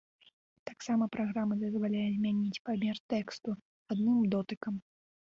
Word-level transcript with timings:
Таксама 0.69 1.03
праграма 1.15 1.57
дазваляе 1.63 2.05
змяняць 2.15 2.61
памер 2.69 2.97
тэксту 3.15 3.49
адным 3.97 4.23
дотыкам. 4.33 4.75